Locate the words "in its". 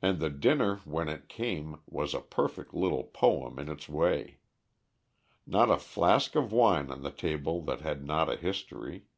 3.58-3.88